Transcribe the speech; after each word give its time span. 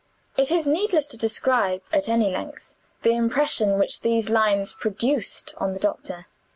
It 0.35 0.49
is 0.49 0.65
needless 0.65 1.05
to 1.09 1.15
describe, 1.17 1.83
at 1.93 2.09
any 2.09 2.31
length, 2.31 2.73
the 3.03 3.11
impression 3.15 3.77
which 3.77 4.01
these 4.01 4.31
lines 4.31 4.73
produced 4.73 5.53
on 5.59 5.73
the 5.73 5.79
doctor. 5.79 6.25